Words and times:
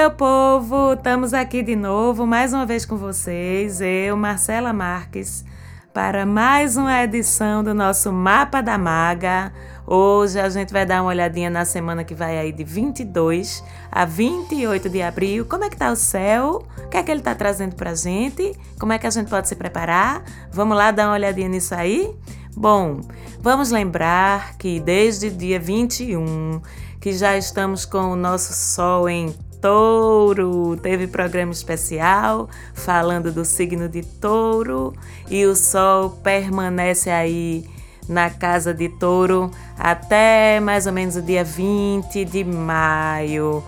Meu 0.00 0.10
povo, 0.10 0.94
estamos 0.94 1.34
aqui 1.34 1.62
de 1.62 1.76
novo, 1.76 2.26
mais 2.26 2.54
uma 2.54 2.64
vez 2.64 2.86
com 2.86 2.96
vocês, 2.96 3.82
eu, 3.82 4.16
Marcela 4.16 4.72
Marques, 4.72 5.44
para 5.92 6.24
mais 6.24 6.78
uma 6.78 7.04
edição 7.04 7.62
do 7.62 7.74
nosso 7.74 8.10
Mapa 8.10 8.62
da 8.62 8.78
Maga. 8.78 9.52
Hoje 9.86 10.40
a 10.40 10.48
gente 10.48 10.72
vai 10.72 10.86
dar 10.86 11.02
uma 11.02 11.10
olhadinha 11.10 11.50
na 11.50 11.66
semana 11.66 12.02
que 12.02 12.14
vai 12.14 12.38
aí 12.38 12.50
de 12.50 12.64
22 12.64 13.62
a 13.92 14.06
28 14.06 14.88
de 14.88 15.02
abril. 15.02 15.44
Como 15.44 15.64
é 15.64 15.68
que 15.68 15.76
tá 15.76 15.92
o 15.92 15.96
céu? 15.96 16.64
O 16.78 16.88
que 16.88 16.96
é 16.96 17.02
que 17.02 17.10
ele 17.10 17.20
tá 17.20 17.34
trazendo 17.34 17.76
pra 17.76 17.94
gente? 17.94 18.58
Como 18.78 18.94
é 18.94 18.98
que 18.98 19.06
a 19.06 19.10
gente 19.10 19.28
pode 19.28 19.48
se 19.48 19.54
preparar? 19.54 20.24
Vamos 20.50 20.78
lá 20.78 20.92
dar 20.92 21.08
uma 21.08 21.14
olhadinha 21.14 21.50
nisso 21.50 21.74
aí? 21.74 22.10
Bom, 22.56 23.02
vamos 23.38 23.70
lembrar 23.70 24.56
que 24.56 24.80
desde 24.80 25.28
dia 25.28 25.60
21 25.60 26.62
que 26.98 27.12
já 27.12 27.36
estamos 27.36 27.84
com 27.84 28.12
o 28.12 28.16
nosso 28.16 28.54
Sol 28.54 29.06
em 29.06 29.34
Touro. 29.60 30.76
Teve 30.82 31.06
programa 31.06 31.52
especial 31.52 32.48
falando 32.74 33.32
do 33.32 33.44
signo 33.44 33.88
de 33.88 34.02
Touro 34.02 34.94
e 35.28 35.44
o 35.44 35.54
Sol 35.54 36.10
permanece 36.22 37.10
aí 37.10 37.64
na 38.08 38.28
casa 38.30 38.74
de 38.74 38.88
Touro 38.88 39.50
até 39.78 40.60
mais 40.60 40.86
ou 40.86 40.92
menos 40.92 41.16
o 41.16 41.22
dia 41.22 41.44
20 41.44 42.24
de 42.24 42.44
maio, 42.44 43.62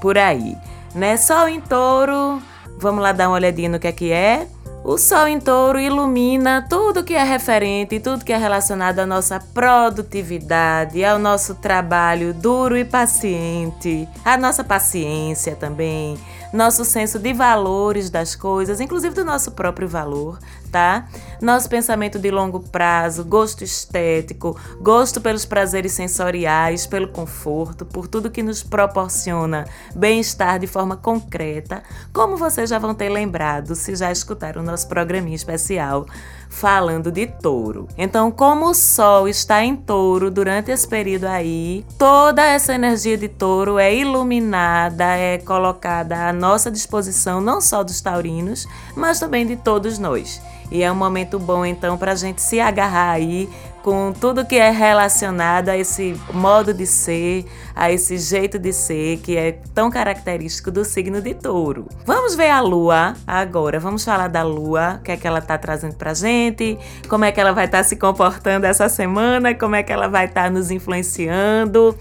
por 0.00 0.16
aí. 0.16 0.56
Né? 0.94 1.16
Sol 1.16 1.48
em 1.48 1.60
Touro, 1.60 2.40
vamos 2.78 3.02
lá 3.02 3.12
dar 3.12 3.28
uma 3.28 3.36
olhadinha 3.36 3.68
no 3.68 3.78
que 3.78 3.86
é 3.86 3.92
que 3.92 4.12
é. 4.12 4.46
O 4.84 4.96
Sol 4.96 5.26
em 5.26 5.38
Touro 5.38 5.78
ilumina 5.78 6.64
tudo 6.68 7.04
que 7.04 7.14
é 7.14 7.22
referente, 7.22 8.00
tudo 8.00 8.24
que 8.24 8.32
é 8.32 8.36
relacionado 8.36 9.00
à 9.00 9.06
nossa 9.06 9.38
produtividade, 9.52 11.04
ao 11.04 11.18
nosso 11.18 11.56
trabalho 11.56 12.32
duro 12.32 12.76
e 12.76 12.84
paciente, 12.84 14.08
à 14.24 14.36
nossa 14.36 14.64
paciência 14.64 15.54
também, 15.56 16.16
nosso 16.52 16.84
senso 16.84 17.18
de 17.18 17.32
valores 17.32 18.10
das 18.10 18.34
coisas, 18.34 18.80
inclusive 18.80 19.14
do 19.14 19.24
nosso 19.24 19.52
próprio 19.52 19.88
valor, 19.88 20.38
tá? 20.70 21.06
Nosso 21.40 21.68
pensamento 21.68 22.18
de 22.18 22.30
longo 22.30 22.60
prazo, 22.60 23.24
gosto 23.24 23.62
estético, 23.62 24.58
gosto 24.80 25.20
pelos 25.20 25.44
prazeres 25.44 25.92
sensoriais, 25.92 26.86
pelo 26.86 27.08
conforto, 27.08 27.84
por 27.84 28.06
tudo 28.06 28.30
que 28.30 28.42
nos 28.42 28.62
proporciona 28.62 29.66
bem-estar 29.94 30.58
de 30.58 30.66
forma 30.66 30.96
concreta, 30.96 31.82
como 32.12 32.36
vocês 32.36 32.70
já 32.70 32.78
vão 32.78 32.94
ter 32.94 33.08
lembrado 33.08 33.74
se 33.74 33.94
já 33.94 34.10
escutaram 34.10 34.62
o 34.62 34.64
nosso 34.64 34.88
programinha 34.88 35.36
especial 35.36 36.06
falando 36.48 37.12
de 37.12 37.26
touro. 37.26 37.86
Então, 37.96 38.30
como 38.30 38.70
o 38.70 38.74
Sol 38.74 39.28
está 39.28 39.64
em 39.64 39.76
touro 39.76 40.30
durante 40.30 40.70
esse 40.70 40.86
período 40.86 41.26
aí, 41.26 41.84
toda 41.98 42.42
essa 42.44 42.74
energia 42.74 43.16
de 43.16 43.28
touro 43.28 43.78
é 43.78 43.94
iluminada, 43.94 45.04
é 45.04 45.38
colocada 45.38 46.28
à 46.28 46.32
nossa 46.32 46.70
disposição, 46.70 47.40
não 47.40 47.60
só 47.60 47.84
dos 47.84 48.00
taurinos, 48.00 48.66
mas 48.96 49.20
também 49.20 49.46
de 49.46 49.56
todos 49.56 49.98
nós. 49.98 50.40
E 50.70 50.82
é 50.82 50.92
um 50.92 50.94
momento 50.94 51.38
bom 51.38 51.64
então 51.64 51.96
para 51.96 52.12
a 52.12 52.16
gente 52.16 52.42
se 52.42 52.60
agarrar 52.60 53.12
aí 53.12 53.48
com 53.82 54.12
tudo 54.12 54.44
que 54.44 54.56
é 54.56 54.70
relacionado 54.70 55.68
a 55.68 55.76
esse 55.76 56.18
modo 56.32 56.74
de 56.74 56.86
ser, 56.86 57.44
a 57.74 57.90
esse 57.90 58.18
jeito 58.18 58.58
de 58.58 58.72
ser 58.72 59.18
que 59.18 59.36
é 59.36 59.52
tão 59.74 59.90
característico 59.90 60.70
do 60.70 60.84
signo 60.84 61.20
de 61.20 61.34
touro. 61.34 61.86
Vamos 62.04 62.34
ver 62.34 62.50
a 62.50 62.60
lua 62.60 63.14
agora, 63.26 63.78
vamos 63.78 64.04
falar 64.04 64.28
da 64.28 64.42
lua, 64.42 64.96
o 65.00 65.02
que 65.02 65.12
é 65.12 65.16
que 65.16 65.26
ela 65.26 65.38
está 65.38 65.56
trazendo 65.56 65.94
para 65.94 66.14
gente, 66.14 66.78
como 67.08 67.24
é 67.24 67.32
que 67.32 67.40
ela 67.40 67.52
vai 67.52 67.66
estar 67.66 67.78
tá 67.78 67.84
se 67.84 67.96
comportando 67.96 68.66
essa 68.66 68.88
semana, 68.88 69.54
como 69.54 69.74
é 69.74 69.82
que 69.82 69.92
ela 69.92 70.08
vai 70.08 70.26
estar 70.26 70.44
tá 70.44 70.50
nos 70.50 70.70
influenciando. 70.70 71.96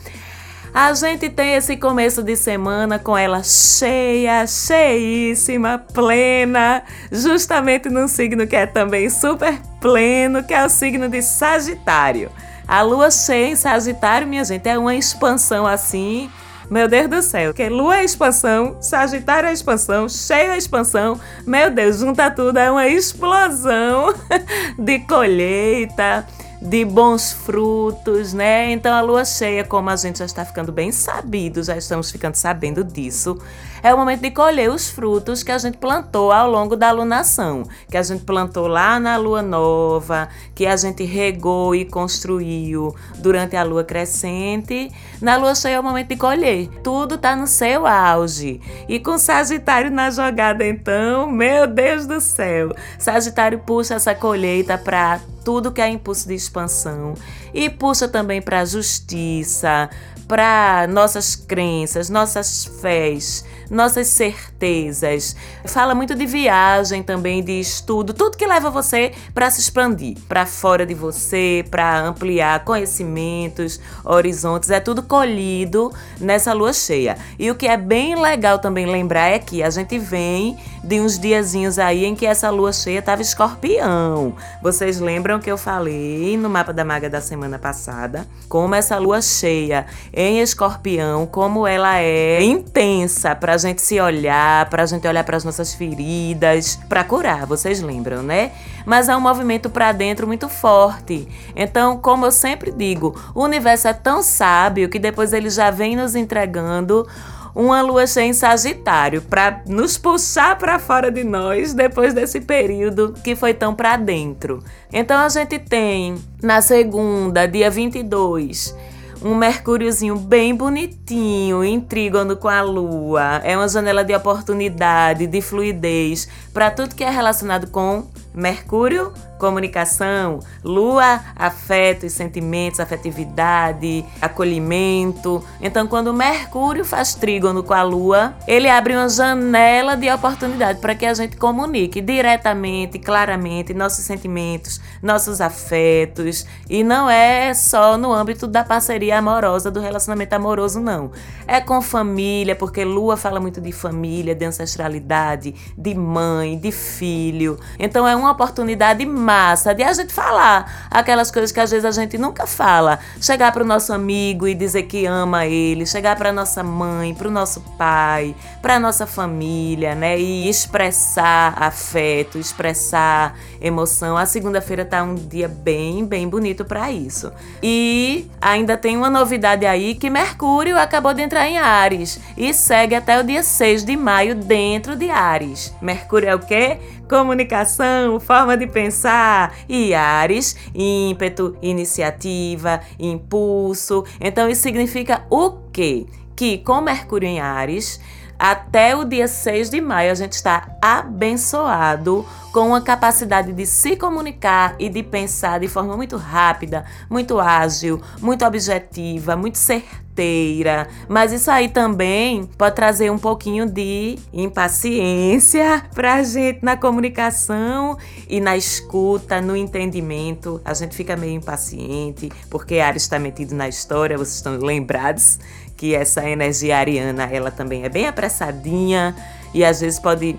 A 0.73 0.94
gente 0.94 1.29
tem 1.29 1.55
esse 1.55 1.75
começo 1.78 2.22
de 2.22 2.35
semana 2.35 3.00
com 3.00 3.17
ela 3.17 3.41
cheia, 3.44 4.45
cheíssima, 4.45 5.83
plena, 5.94 6.83
justamente 7.11 7.89
num 7.89 8.07
signo 8.07 8.45
que 8.45 8.55
é 8.55 8.66
também 8.66 9.09
super 9.09 9.59
pleno, 9.79 10.44
que 10.44 10.53
é 10.53 10.66
o 10.66 10.69
signo 10.69 11.09
de 11.09 11.22
Sagitário. 11.22 12.29
A 12.67 12.81
lua 12.81 13.09
cheia 13.09 13.47
em 13.47 13.55
Sagitário, 13.55 14.28
minha 14.28 14.44
gente, 14.44 14.67
é 14.67 14.78
uma 14.78 14.94
expansão 14.94 15.66
assim. 15.66 16.29
Meu 16.69 16.88
Deus 16.89 17.07
do 17.09 17.22
céu, 17.22 17.53
que 17.53 17.69
lua 17.69 17.99
é 17.99 18.03
expansão, 18.03 18.75
Sagitário 18.81 19.47
é 19.47 19.53
expansão, 19.53 20.09
cheio 20.09 20.51
é 20.51 20.57
expansão. 20.57 21.17
Meu 21.45 21.72
Deus, 21.72 21.99
junta 21.99 22.29
tudo, 22.29 22.59
é 22.59 22.69
uma 22.69 22.85
explosão 22.85 24.13
de 24.78 24.99
colheita 24.99 26.28
de 26.62 26.84
bons 26.84 27.31
frutos, 27.31 28.34
né? 28.34 28.72
Então 28.72 28.94
a 28.94 29.01
lua 29.01 29.23
cheia, 29.23 29.63
como 29.63 29.90
a 29.90 29.95
gente 29.95 30.19
já 30.19 30.25
está 30.25 30.44
ficando 30.44 30.72
bem 30.72 30.91
sabido, 30.91 31.62
já 31.62 31.78
estamos 31.78 32.09
ficando 32.09 32.35
sabendo 32.35 32.84
disso, 32.84 33.38
é 33.84 33.94
o 33.94 33.97
momento 33.97 34.22
de 34.22 34.31
colher 34.31 34.69
os 34.69 34.90
frutos 34.90 35.44
que 35.44 35.51
a 35.51 35.57
gente 35.57 35.78
plantou 35.78 36.31
ao 36.31 36.50
longo 36.50 36.75
da 36.75 36.90
alunação, 36.90 37.63
que 37.90 37.96
a 37.96 38.03
gente 38.03 38.23
plantou 38.23 38.67
lá 38.67 39.00
na 39.00 39.17
lua 39.17 39.41
nova, 39.41 40.29
que 40.56 40.66
a 40.66 40.75
gente 40.75 41.03
regou 41.03 41.75
e 41.75 41.85
construiu 41.85 42.96
durante 43.19 43.56
a 43.56 43.63
lua 43.63 43.84
crescente. 43.84 44.91
Na 45.22 45.35
lua 45.35 45.55
cheia 45.55 45.75
é 45.75 45.79
o 45.79 45.83
momento 45.83 46.09
de 46.09 46.16
colher. 46.16 46.67
Tudo 46.83 47.16
está 47.16 47.35
no 47.35 47.47
seu 47.47 47.88
auge. 47.88 48.61
E 48.88 49.00
com 49.00 49.17
Sagitário 49.17 49.89
na 49.89 50.11
jogada, 50.11 50.66
então, 50.66 51.29
meu 51.31 51.66
Deus 51.66 52.05
do 52.05 52.22
céu, 52.22 52.75
Sagitário 53.00 53.59
puxa 53.59 53.95
essa 53.95 54.13
colheita 54.13 54.78
para 54.78 55.19
tudo 55.44 55.72
que 55.72 55.81
é 55.81 55.88
impulso 55.88 56.28
de 56.28 56.33
expansão 56.33 57.13
e 57.53 57.69
puxa 57.69 58.07
também 58.07 58.41
para 58.41 58.59
a 58.59 58.66
justiça, 58.66 59.89
para 60.28 60.86
nossas 60.88 61.36
crenças, 61.36 62.10
nossas 62.10 62.66
fés, 62.82 63.46
nossas 63.70 64.08
certezas. 64.08 65.36
Fala 65.66 65.96
muito 65.96 66.16
de 66.16 66.26
viagem 66.26 67.02
também, 67.02 67.44
de 67.44 67.60
estudo, 67.60 68.14
tudo 68.14 68.38
que 68.38 68.46
leva 68.46 68.70
você 68.70 69.14
para 69.34 69.50
se 69.50 69.62
expandir, 69.62 70.18
para 70.28 70.46
fora 70.46 70.86
de 70.86 70.94
você, 70.94 71.66
para 71.72 72.02
ampliar 72.02 72.64
conhecimentos, 72.66 73.80
horizontes, 74.04 74.70
é 74.70 74.80
tudo 74.80 75.02
colhido 75.02 75.92
nessa 76.20 76.54
lua 76.54 76.74
cheia. 76.74 77.18
E 77.40 77.50
o 77.50 77.56
que 77.56 77.68
é 77.68 77.78
bem 77.78 78.20
legal 78.22 78.59
também 78.59 78.86
lembrar 78.86 79.30
é 79.30 79.40
que 79.40 79.64
a 79.64 79.70
gente 79.70 79.98
vem 79.98 80.58
de 80.84 81.00
uns 81.00 81.20
diazinhos 81.20 81.80
aí 81.80 82.06
em 82.06 82.16
que 82.16 82.26
essa 82.26 82.50
lua 82.50 82.72
cheia 82.72 83.00
estava 83.00 83.22
escorpião. 83.22 84.36
Vocês 84.62 85.00
lembram 85.00 85.40
que 85.40 85.52
eu 85.52 85.58
falei 85.58 86.38
no 86.38 86.50
mapa 86.50 86.74
da 86.74 86.86
maga 86.86 87.09
da 87.09 87.22
semana 87.22 87.58
passada 87.58 88.26
como 88.48 88.76
essa 88.76 88.98
lua 88.98 89.22
cheia 89.22 89.86
em 90.19 90.39
escorpião, 90.39 91.28
como 91.28 91.67
ela 91.67 92.00
é 92.00 92.41
intensa 92.41 93.35
para 93.35 93.53
a 93.53 93.57
gente 93.57 93.83
se 93.83 94.01
olhar, 94.01 94.67
para 94.67 94.81
a 94.81 94.85
gente 94.88 95.07
olhar 95.07 95.23
para 95.23 95.38
as 95.38 95.44
nossas 95.44 95.75
feridas, 95.75 96.79
para 96.89 97.03
curar, 97.03 97.45
vocês 97.45 97.83
lembram, 97.83 98.23
né? 98.23 98.51
Mas 98.83 99.09
é 99.09 99.16
um 99.16 99.22
movimento 99.22 99.69
para 99.69 99.91
dentro 99.91 100.25
muito 100.25 100.50
forte. 100.50 101.28
Então, 101.55 102.00
como 102.00 102.25
eu 102.25 102.31
sempre 102.31 102.72
digo, 102.72 103.16
o 103.35 103.44
universo 103.44 103.89
é 103.89 103.94
tão 103.94 104.23
sábio 104.23 104.89
que 104.89 104.97
depois 104.97 105.33
ele 105.33 105.51
já 105.51 105.69
vem 105.69 105.95
nos 105.95 106.16
entregando 106.16 107.07
uma 107.53 107.81
lua 107.81 108.07
cheia 108.07 108.25
em 108.25 108.34
Sagitário 108.34 109.22
para 109.22 109.61
nos 109.67 109.99
puxar 109.99 110.57
para 110.57 110.79
fora 110.79 111.11
de 111.11 111.23
nós 111.23 111.75
depois 111.75 112.13
desse 112.13 112.41
período 112.41 113.13
que 113.23 113.35
foi 113.35 113.53
tão 113.53 113.75
para 113.75 113.97
dentro. 113.97 114.63
Então 114.91 115.19
a 115.19 115.29
gente 115.29 115.59
tem 115.59 116.16
na 116.41 116.61
segunda, 116.61 117.47
dia 117.47 117.69
22, 117.69 118.75
um 119.22 119.35
Mercúriozinho 119.35 120.16
bem 120.16 120.55
bonitinho, 120.55 121.64
em 121.64 121.79
trígono 121.79 122.35
com 122.35 122.47
a 122.47 122.61
Lua. 122.61 123.41
É 123.43 123.55
uma 123.58 123.67
janela 123.67 124.03
de 124.03 124.14
oportunidade, 124.16 125.28
de 125.28 125.41
fluidez, 125.41 126.28
para 126.53 126.72
tudo 126.72 126.96
que 126.96 127.03
é 127.03 127.09
relacionado 127.09 127.67
com 127.67 128.05
Mercúrio 128.37 129.11
comunicação, 129.37 130.39
lua, 130.63 131.22
afeto 131.35 132.05
e 132.05 132.09
sentimentos, 132.09 132.79
afetividade, 132.79 134.03
acolhimento. 134.22 135.43
Então, 135.61 135.87
quando 135.87 136.13
Mercúrio 136.13 136.84
faz 136.84 137.16
trígono 137.16 137.63
com 137.63 137.73
a 137.73 137.84
lua, 137.84 138.35
ele 138.47 138.69
abre 138.69 138.95
uma 138.95 139.07
janela 139.07 139.95
de 139.95 140.09
oportunidade 140.09 140.79
para 140.79 140.95
que 140.95 141.05
a 141.05 141.13
gente 141.13 141.37
comunique 141.37 142.01
diretamente, 142.01 142.99
claramente 142.99 143.73
nossos 143.73 144.03
sentimentos, 144.03 144.81
nossos 145.01 145.39
afetos. 145.39 146.45
E 146.69 146.84
não 146.84 147.09
é 147.09 147.53
só 147.53 147.97
no 147.97 148.11
âmbito 148.13 148.47
da 148.47 148.63
parceria 148.63 149.17
amorosa, 149.17 149.72
do 149.72 149.79
relacionamento 149.79 150.34
amoroso, 150.34 150.79
não. 150.79 151.11
É 151.47 151.61
com 151.61 151.81
família, 151.81 152.55
porque 152.55 152.84
lua 152.84 153.16
fala 153.16 153.39
muito 153.39 153.61
de 153.61 153.72
família, 153.72 154.35
de 154.35 154.45
ancestralidade, 154.45 155.53
de 155.78 155.93
mãe, 155.93 156.57
de 156.57 156.72
filho. 156.72 157.59
Então, 157.79 158.07
é 158.07 158.16
uma 158.16 158.27
uma 158.28 158.34
oportunidade 158.34 159.06
massa 159.06 159.74
de 159.74 159.82
a 159.84 159.94
gente 159.94 160.14
falar 160.14 160.88
aquelas 160.91 161.32
coisas 161.32 161.52
que 161.52 161.59
às 161.59 161.72
vezes 161.72 161.85
a 161.85 161.91
gente 161.91 162.18
nunca 162.18 162.46
fala. 162.46 163.00
Chegar 163.22 163.52
para 163.53 163.64
o 163.64 163.66
nosso 163.66 163.94
amigo 163.94 164.47
e 164.47 164.53
dizer 164.53 164.84
que 164.84 165.06
ama 165.06 165.46
ele, 165.46 165.85
chegar 165.85 166.16
para 166.18 166.34
nossa 166.34 166.62
mãe, 166.62 167.14
para 167.14 167.28
o 167.28 167.32
nosso 167.32 167.62
pai, 167.78 168.35
para 168.62 168.79
nossa 168.79 169.08
família, 169.08 169.96
né? 169.96 170.20
E 170.20 170.50
expressar 170.50 171.53
afeto, 171.58 172.38
expressar 172.38 173.35
emoção. 173.62 174.18
A 174.18 174.26
segunda-feira 174.26 174.84
tá 174.84 175.03
um 175.03 175.16
dia 175.16 175.47
bem, 175.47 176.06
bem 176.06 176.28
bonito 176.28 176.66
para 176.66 176.91
isso. 176.91 177.32
E 177.64 178.30
ainda 178.41 178.76
tem 178.76 178.97
uma 178.97 179.09
novidade 179.09 179.66
aí 179.66 179.96
que 179.96 180.09
Mercúrio 180.09 180.78
acabou 180.78 181.14
de 181.14 181.22
entrar 181.22 181.47
em 181.47 181.58
Ares 181.58 182.20
e 182.35 182.53
segue 182.53 182.96
até 182.96 183.20
o 183.20 183.23
dia 183.23 183.44
6 183.44 183.85
de 183.85 183.96
maio 183.96 184.35
dentro 184.35 184.96
de 184.96 185.09
Ares. 185.09 185.73
Mercúrio 185.82 186.30
é 186.30 186.35
o 186.35 186.40
quê? 186.40 186.80
Comunicação, 187.09 188.16
forma 188.19 188.58
de 188.58 188.67
pensar. 188.67 189.55
E 189.67 189.93
Ares, 189.93 190.55
ímpeto, 190.73 191.58
iniciativa, 191.61 192.81
impulso. 192.99 194.03
Então 194.19 194.49
isso 194.49 194.61
significa 194.61 195.25
o 195.29 195.52
quê? 195.72 196.05
Que 196.35 196.59
com 196.59 196.81
Mercúrio 196.81 197.28
em 197.28 197.40
Ares, 197.40 197.99
até 198.37 198.95
o 198.95 199.03
dia 199.03 199.28
6 199.28 199.69
de 199.69 199.81
maio 199.81 200.11
a 200.11 200.16
gente 200.16 200.34
está 200.34 200.78
abençoado 200.81 202.25
com 202.57 202.73
a 202.73 202.81
capacidade 202.81 203.53
de 203.53 203.66
se 203.67 203.95
comunicar 203.95 204.75
e 204.79 204.89
de 204.89 205.03
pensar 205.03 205.59
de 205.59 205.67
forma 205.67 205.95
muito 205.95 206.17
rápida, 206.17 206.85
muito 207.07 207.39
ágil, 207.39 208.01
muito 208.19 208.43
objetiva, 208.43 209.35
muito 209.35 209.59
certeira. 209.59 210.87
Mas 211.07 211.31
isso 211.31 211.51
aí 211.51 211.69
também 211.69 212.45
pode 212.57 212.75
trazer 212.75 213.11
um 213.11 213.19
pouquinho 213.19 213.69
de 213.69 214.17
impaciência 214.34 215.85
pra 215.93 216.23
gente 216.23 216.63
na 216.63 216.75
comunicação 216.75 217.95
e 218.28 218.39
na 218.39 218.57
escuta, 218.57 219.39
no 219.39 219.55
entendimento. 219.55 220.59
A 220.66 220.73
gente 220.73 220.95
fica 220.95 221.16
meio 221.16 221.34
impaciente 221.34 222.31
porque 222.49 222.79
Ares 222.79 223.03
está 223.03 223.19
metido 223.19 223.53
na 223.53 223.67
história, 223.67 224.17
vocês 224.17 224.37
estão 224.37 224.57
lembrados 224.57 225.37
que 225.78 225.96
essa 225.96 226.28
energia 226.28 226.78
ariana, 226.78 227.29
ela 227.32 227.52
também 227.52 227.84
é 227.84 227.90
bem 227.90 228.08
apressadinha 228.08 229.16
e 229.53 229.64
às 229.64 229.79
vezes 229.79 230.00
pode 230.00 230.35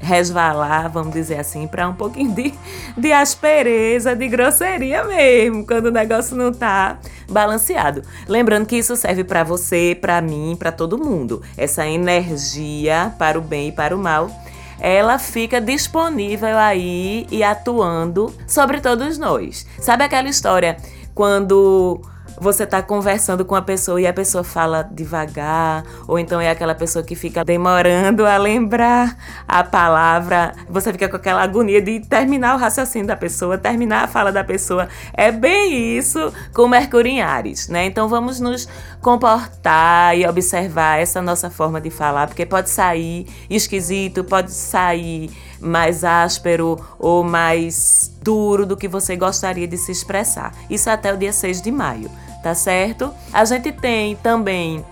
resvalar, 0.00 0.90
vamos 0.90 1.12
dizer 1.12 1.38
assim, 1.38 1.66
para 1.66 1.88
um 1.88 1.94
pouquinho 1.94 2.32
de, 2.32 2.54
de 2.96 3.12
aspereza, 3.12 4.14
de 4.14 4.28
grosseria 4.28 5.04
mesmo, 5.04 5.66
quando 5.66 5.86
o 5.86 5.90
negócio 5.90 6.36
não 6.36 6.52
tá 6.52 6.98
balanceado. 7.28 8.02
Lembrando 8.26 8.66
que 8.66 8.76
isso 8.76 8.96
serve 8.96 9.24
para 9.24 9.44
você, 9.44 9.96
para 10.00 10.20
mim, 10.20 10.56
para 10.58 10.72
todo 10.72 10.98
mundo. 10.98 11.42
Essa 11.56 11.86
energia 11.86 13.12
para 13.18 13.38
o 13.38 13.42
bem 13.42 13.68
e 13.68 13.72
para 13.72 13.94
o 13.94 13.98
mal, 13.98 14.30
ela 14.80 15.18
fica 15.18 15.60
disponível 15.60 16.56
aí 16.56 17.26
e 17.30 17.42
atuando 17.42 18.32
sobre 18.46 18.80
todos 18.80 19.18
nós. 19.18 19.66
Sabe 19.80 20.04
aquela 20.04 20.28
história 20.28 20.76
quando 21.14 22.00
você 22.40 22.66
tá 22.66 22.82
conversando 22.82 23.44
com 23.44 23.54
a 23.54 23.62
pessoa 23.62 24.00
e 24.00 24.06
a 24.06 24.12
pessoa 24.12 24.44
fala 24.44 24.82
devagar, 24.82 25.84
ou 26.06 26.18
então 26.18 26.40
é 26.40 26.50
aquela 26.50 26.74
pessoa 26.74 27.04
que 27.04 27.14
fica 27.14 27.44
demorando 27.44 28.26
a 28.26 28.36
lembrar 28.36 29.16
a 29.46 29.64
palavra, 29.64 30.54
você 30.68 30.92
fica 30.92 31.08
com 31.08 31.16
aquela 31.16 31.42
agonia 31.42 31.80
de 31.80 32.00
terminar 32.00 32.54
o 32.54 32.58
raciocínio 32.58 33.06
da 33.06 33.16
pessoa, 33.16 33.58
terminar 33.58 34.04
a 34.04 34.08
fala 34.08 34.30
da 34.32 34.44
pessoa. 34.44 34.88
É 35.12 35.30
bem 35.30 35.96
isso 35.96 36.32
com 36.54 36.68
Mercúrio 36.68 37.10
em 37.10 37.22
Ares, 37.22 37.68
né? 37.68 37.86
Então 37.86 38.08
vamos 38.08 38.40
nos 38.40 38.68
comportar 39.00 40.16
e 40.16 40.26
observar 40.26 41.00
essa 41.00 41.22
nossa 41.22 41.50
forma 41.50 41.80
de 41.80 41.90
falar, 41.90 42.26
porque 42.26 42.44
pode 42.46 42.70
sair 42.70 43.26
esquisito, 43.48 44.24
pode 44.24 44.52
sair 44.52 45.30
mais 45.60 46.04
áspero 46.04 46.78
ou 46.98 47.22
mais 47.22 48.12
duro 48.22 48.64
do 48.66 48.76
que 48.76 48.88
você 48.88 49.16
gostaria 49.16 49.66
de 49.66 49.76
se 49.76 49.92
expressar. 49.92 50.52
Isso 50.68 50.88
até 50.90 51.12
o 51.12 51.16
dia 51.16 51.32
6 51.32 51.62
de 51.62 51.70
maio 51.70 52.10
tá 52.42 52.54
certo? 52.54 53.12
A 53.32 53.44
gente 53.44 53.72
tem 53.72 54.16
também 54.16 54.84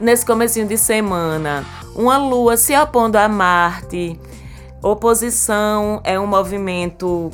nesse 0.00 0.26
comecinho 0.26 0.66
de 0.66 0.76
semana 0.76 1.64
uma 1.94 2.16
lua 2.16 2.56
se 2.56 2.76
opondo 2.76 3.16
a 3.16 3.28
Marte. 3.28 4.18
Oposição 4.82 6.00
é 6.02 6.18
um 6.18 6.26
movimento 6.26 7.30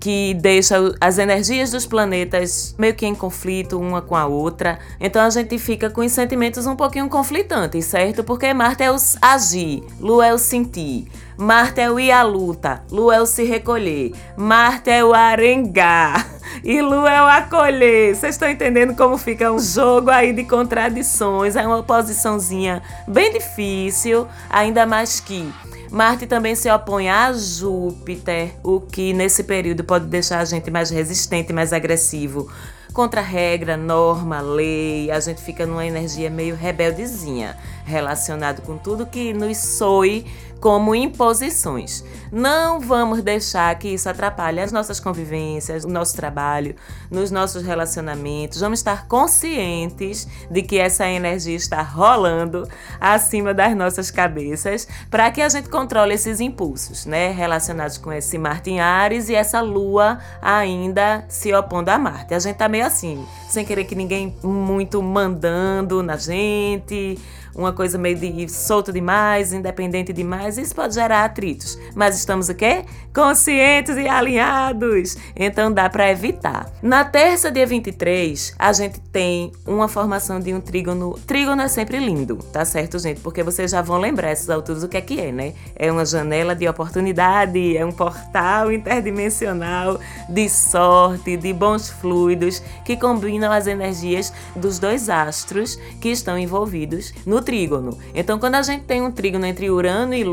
que 0.00 0.34
deixa 0.34 0.76
as 1.00 1.18
energias 1.18 1.70
dos 1.70 1.86
planetas 1.86 2.74
meio 2.78 2.94
que 2.94 3.06
em 3.06 3.14
conflito 3.14 3.78
uma 3.78 4.00
com 4.02 4.16
a 4.16 4.26
outra. 4.26 4.78
Então 4.98 5.22
a 5.22 5.30
gente 5.30 5.58
fica 5.58 5.90
com 5.90 6.00
os 6.00 6.12
sentimentos 6.12 6.66
um 6.66 6.76
pouquinho 6.76 7.08
conflitantes, 7.08 7.86
certo? 7.86 8.24
Porque 8.24 8.52
Marte 8.52 8.82
é 8.82 8.90
o 8.90 8.96
agir, 9.20 9.82
Lua 10.00 10.26
é 10.26 10.34
o 10.34 10.38
sentir. 10.38 11.06
Marte 11.36 11.80
é 11.80 11.90
o 11.90 11.98
ir 11.98 12.12
à 12.12 12.22
luta, 12.22 12.82
Lua 12.90 13.16
é 13.16 13.20
o 13.20 13.26
se 13.26 13.44
recolher. 13.44 14.12
Marte 14.36 14.90
é 14.90 15.04
o 15.04 15.12
arengar. 15.12 16.32
E 16.62 16.80
Lua 16.80 17.10
é 17.10 17.20
o 17.20 17.26
acolher. 17.26 18.14
Vocês 18.14 18.36
estão 18.36 18.48
entendendo 18.48 18.94
como 18.94 19.18
fica 19.18 19.50
um 19.50 19.58
jogo 19.58 20.08
aí 20.08 20.32
de 20.32 20.44
contradições? 20.44 21.56
É 21.56 21.66
uma 21.66 21.78
oposiçãozinha 21.78 22.80
bem 23.08 23.32
difícil, 23.32 24.28
ainda 24.48 24.86
mais 24.86 25.18
que 25.18 25.52
Marte 25.90 26.26
também 26.26 26.54
se 26.54 26.68
opõe 26.70 27.08
a 27.08 27.32
Júpiter, 27.32 28.54
o 28.64 28.80
que 28.80 29.12
nesse 29.12 29.44
período 29.44 29.84
pode 29.84 30.06
deixar 30.06 30.40
a 30.40 30.44
gente 30.44 30.68
mais 30.68 30.90
resistente, 30.90 31.52
mais 31.52 31.72
agressivo. 31.72 32.50
Contra 32.92 33.20
regra, 33.20 33.76
norma, 33.76 34.40
lei, 34.40 35.10
a 35.10 35.20
gente 35.20 35.40
fica 35.40 35.66
numa 35.66 35.86
energia 35.86 36.30
meio 36.30 36.56
rebeldezinha, 36.56 37.56
relacionado 37.84 38.62
com 38.62 38.76
tudo 38.76 39.06
que 39.06 39.32
nos 39.32 39.56
soe 39.56 40.26
como 40.64 40.94
imposições. 40.94 42.02
Não 42.32 42.80
vamos 42.80 43.22
deixar 43.22 43.78
que 43.78 43.86
isso 43.88 44.08
atrapalhe 44.08 44.60
as 44.60 44.72
nossas 44.72 44.98
convivências, 44.98 45.84
o 45.84 45.88
nosso 45.88 46.16
trabalho, 46.16 46.74
nos 47.10 47.30
nossos 47.30 47.62
relacionamentos. 47.62 48.60
Vamos 48.60 48.78
estar 48.78 49.06
conscientes 49.06 50.26
de 50.50 50.62
que 50.62 50.78
essa 50.78 51.06
energia 51.06 51.54
está 51.54 51.82
rolando 51.82 52.66
acima 52.98 53.52
das 53.52 53.76
nossas 53.76 54.10
cabeças 54.10 54.88
para 55.10 55.30
que 55.30 55.42
a 55.42 55.50
gente 55.50 55.68
controle 55.68 56.14
esses 56.14 56.40
impulsos, 56.40 57.04
né, 57.04 57.30
relacionados 57.30 57.98
com 57.98 58.10
esse 58.10 58.38
Marte 58.38 58.70
em 58.70 58.80
Ares 58.80 59.28
e 59.28 59.34
essa 59.34 59.60
lua 59.60 60.18
ainda 60.40 61.26
se 61.28 61.52
opondo 61.52 61.90
a 61.90 61.98
Marte. 61.98 62.32
A 62.32 62.38
gente 62.38 62.56
tá 62.56 62.70
meio 62.70 62.86
assim, 62.86 63.22
sem 63.50 63.66
querer 63.66 63.84
que 63.84 63.94
ninguém 63.94 64.34
muito 64.42 65.02
mandando 65.02 66.02
na 66.02 66.16
gente, 66.16 67.18
uma 67.54 67.72
coisa 67.72 67.96
meio 67.96 68.16
de 68.16 68.48
solta 68.48 68.92
demais, 68.92 69.52
independente 69.52 70.12
demais, 70.12 70.53
isso 70.58 70.74
pode 70.74 70.94
gerar 70.94 71.24
atritos. 71.24 71.78
Mas 71.94 72.16
estamos 72.16 72.48
o 72.48 72.54
quê? 72.54 72.84
Conscientes 73.14 73.96
e 73.96 74.08
alinhados. 74.08 75.16
Então 75.36 75.72
dá 75.72 75.88
para 75.88 76.10
evitar. 76.10 76.70
Na 76.82 77.04
terça, 77.04 77.50
dia 77.50 77.66
23, 77.66 78.54
a 78.58 78.72
gente 78.72 79.00
tem 79.00 79.52
uma 79.66 79.88
formação 79.88 80.40
de 80.40 80.52
um 80.52 80.60
trígono. 80.60 81.18
Trígono 81.26 81.62
é 81.62 81.68
sempre 81.68 81.98
lindo, 81.98 82.36
tá 82.52 82.64
certo, 82.64 82.98
gente? 82.98 83.20
Porque 83.20 83.42
vocês 83.42 83.70
já 83.70 83.82
vão 83.82 83.98
lembrar 83.98 84.30
essas 84.30 84.50
alturas 84.50 84.82
o 84.82 84.88
que 84.88 84.96
é 84.96 85.00
que 85.00 85.20
é, 85.20 85.32
né? 85.32 85.54
É 85.76 85.90
uma 85.90 86.04
janela 86.04 86.54
de 86.54 86.66
oportunidade, 86.68 87.76
é 87.76 87.84
um 87.84 87.92
portal 87.92 88.72
interdimensional 88.72 89.98
de 90.28 90.48
sorte, 90.48 91.36
de 91.36 91.52
bons 91.52 91.88
fluidos 91.88 92.62
que 92.84 92.96
combinam 92.96 93.52
as 93.52 93.66
energias 93.66 94.32
dos 94.56 94.78
dois 94.78 95.08
astros 95.08 95.76
que 96.00 96.08
estão 96.08 96.38
envolvidos 96.38 97.12
no 97.24 97.40
trígono. 97.40 97.98
Então, 98.14 98.38
quando 98.38 98.56
a 98.56 98.62
gente 98.62 98.84
tem 98.84 99.02
um 99.02 99.10
trígono 99.10 99.46
entre 99.46 99.70
Urano 99.70 100.14
e 100.14 100.24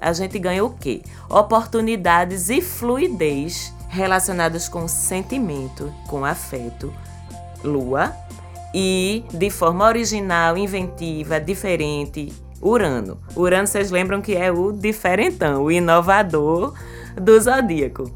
a 0.00 0.12
gente 0.12 0.38
ganha 0.38 0.64
o 0.64 0.70
quê? 0.70 1.02
Oportunidades 1.28 2.50
e 2.50 2.60
fluidez 2.60 3.72
relacionadas 3.88 4.68
com 4.68 4.86
sentimento, 4.86 5.92
com 6.06 6.24
afeto, 6.24 6.92
Lua, 7.64 8.14
e 8.74 9.24
de 9.32 9.50
forma 9.50 9.86
original, 9.86 10.56
inventiva, 10.56 11.40
diferente, 11.40 12.32
Urano. 12.60 13.18
Urano, 13.36 13.66
vocês 13.66 13.90
lembram 13.90 14.20
que 14.20 14.34
é 14.34 14.50
o 14.50 14.72
diferentão, 14.72 15.64
o 15.64 15.72
inovador 15.72 16.74
do 17.16 17.40
zodíaco. 17.40 18.10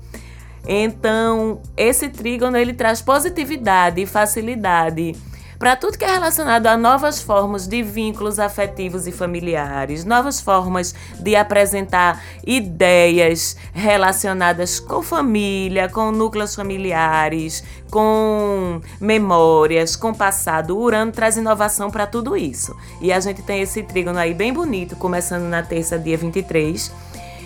Então, 0.66 1.60
esse 1.76 2.08
trígono 2.08 2.56
ele 2.56 2.72
traz 2.72 3.00
positividade 3.00 4.00
e 4.00 4.06
facilidade 4.06 5.16
para 5.62 5.76
tudo 5.76 5.96
que 5.96 6.04
é 6.04 6.10
relacionado 6.10 6.66
a 6.66 6.76
novas 6.76 7.22
formas 7.22 7.68
de 7.68 7.84
vínculos 7.84 8.40
afetivos 8.40 9.06
e 9.06 9.12
familiares, 9.12 10.04
novas 10.04 10.40
formas 10.40 10.92
de 11.20 11.36
apresentar 11.36 12.20
ideias 12.44 13.56
relacionadas 13.72 14.80
com 14.80 15.00
família, 15.04 15.88
com 15.88 16.10
núcleos 16.10 16.56
familiares, 16.56 17.62
com 17.92 18.80
memórias, 19.00 19.94
com 19.94 20.12
passado. 20.12 20.76
O 20.76 20.80
Urano 20.80 21.12
traz 21.12 21.36
inovação 21.36 21.92
para 21.92 22.08
tudo 22.08 22.36
isso. 22.36 22.76
E 23.00 23.12
a 23.12 23.20
gente 23.20 23.40
tem 23.40 23.62
esse 23.62 23.84
trígono 23.84 24.18
aí 24.18 24.34
bem 24.34 24.52
bonito, 24.52 24.96
começando 24.96 25.44
na 25.44 25.62
terça, 25.62 25.96
dia 25.96 26.18
23 26.18 26.90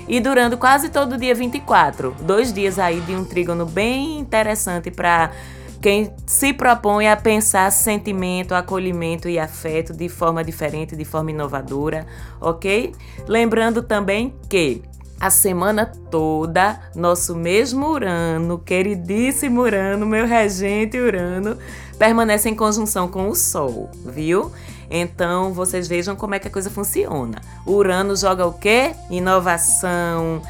e 0.09 0.21
durando 0.21 0.57
quase 0.57 0.89
todo 0.89 1.17
o 1.17 1.19
dia 1.19 1.35
24. 1.35 2.17
Dois 2.23 2.51
dias 2.51 2.79
aí 2.79 2.99
de 3.01 3.15
um 3.15 3.27
trígono 3.27 3.67
bem 3.67 4.19
interessante 4.19 4.91
para 4.91 5.33
quem 5.80 6.12
se 6.26 6.52
propõe 6.52 7.09
a 7.09 7.16
pensar 7.16 7.71
sentimento, 7.71 8.54
acolhimento 8.54 9.28
e 9.28 9.38
afeto 9.38 9.92
de 9.92 10.09
forma 10.09 10.42
diferente, 10.42 10.97
de 10.97 11.04
forma 11.04 11.30
inovadora, 11.30 12.06
ok? 12.40 12.92
Lembrando 13.26 13.83
também 13.83 14.35
que 14.49 14.83
a 15.21 15.30
semana 15.30 15.87
toda, 16.11 16.78
nosso 16.95 17.35
mesmo 17.35 17.87
Urano, 17.88 18.59
queridíssimo 18.59 19.62
Urano, 19.62 20.04
meu 20.04 20.26
regente 20.26 20.99
Urano, 20.99 21.56
permanece 21.99 22.49
em 22.49 22.54
conjunção 22.54 23.09
com 23.09 23.28
o 23.28 23.35
Sol, 23.35 23.90
viu? 24.04 24.52
Então 24.90 25.52
vocês 25.52 25.88
vejam 25.88 26.14
como 26.14 26.35
é 26.35 26.38
que 26.38 26.49
a 26.49 26.50
coisa 26.50 26.71
funciona. 26.71 27.40
O 27.64 27.73
Urano 27.73 28.14
joga 28.14 28.47
o 28.47 28.52
quê? 28.52 28.95
Inovação, 29.11 30.42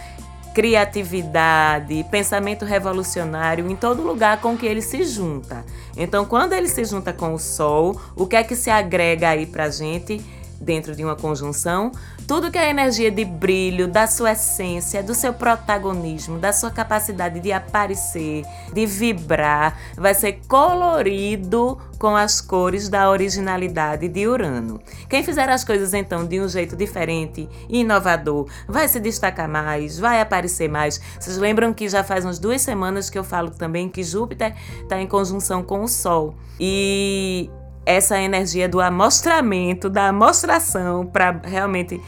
criatividade, 0.57 2.03
pensamento 2.11 2.65
revolucionário 2.65 3.71
em 3.71 3.77
todo 3.77 4.01
lugar 4.01 4.41
com 4.41 4.57
que 4.57 4.65
ele 4.65 4.81
se 4.81 5.05
junta. 5.05 5.63
Então, 5.95 6.25
quando 6.25 6.55
ele 6.55 6.67
se 6.67 6.83
junta 6.83 7.13
com 7.13 7.35
o 7.35 7.39
Sol, 7.39 8.01
o 8.17 8.27
que 8.27 8.37
é 8.37 8.43
que 8.43 8.57
se 8.57 8.71
agrega 8.71 9.29
aí 9.29 9.45
pra 9.45 9.69
gente? 9.69 10.25
dentro 10.59 10.97
de 10.97 11.05
uma 11.05 11.15
conjunção, 11.15 11.93
tudo 12.27 12.51
que 12.51 12.59
é 12.59 12.71
energia 12.71 13.11
de 13.11 13.25
brilho, 13.25 13.87
da 13.87 14.07
sua 14.07 14.33
essência, 14.33 15.03
do 15.03 15.15
seu 15.15 15.33
protagonismo, 15.33 16.39
da 16.39 16.53
sua 16.53 16.71
capacidade 16.71 17.39
de 17.39 17.53
aparecer, 17.53 18.45
de 18.73 18.85
vibrar, 18.85 19.79
vai 19.97 20.13
ser 20.13 20.41
colorido 20.49 21.79
com 21.99 22.17
as 22.17 22.41
cores 22.41 22.89
da 22.89 23.09
originalidade 23.09 24.09
de 24.09 24.27
Urano. 24.27 24.81
Quem 25.09 25.23
fizer 25.23 25.49
as 25.49 25.63
coisas 25.63 25.95
então 25.95 26.27
de 26.27 26.41
um 26.41 26.49
jeito 26.49 26.77
diferente 26.77 27.49
e 27.69 27.81
inovador 27.81 28.49
vai 28.67 28.89
se 28.89 28.99
destacar 28.99 29.49
mais, 29.49 29.99
vai 29.99 30.21
aparecer 30.21 30.69
mais. 30.69 31.01
Vocês 31.19 31.39
lembram 31.39 31.73
que 31.73 31.89
já 31.89 32.03
faz 32.03 32.25
umas 32.25 32.41
duas 32.41 32.61
semanas 32.61 33.09
que 33.09 33.19
eu 33.19 33.25
falo 33.25 33.51
também 33.51 33.89
que 33.89 34.03
Júpiter 34.03 34.55
está 34.83 35.01
em 35.01 35.07
conjunção 35.07 35.63
com 35.63 35.83
o 35.83 35.89
Sol. 35.89 36.35
E 36.59 37.49
essa 37.87 38.21
energia 38.21 38.69
do 38.69 38.81
amostramento, 38.81 39.89
da 39.89 40.09
amostração, 40.09 41.07
para 41.07 41.41
realmente 41.45 42.01